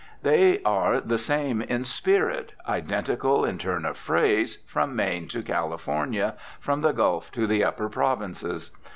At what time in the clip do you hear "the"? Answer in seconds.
0.99-1.19, 6.81-6.91, 7.45-7.63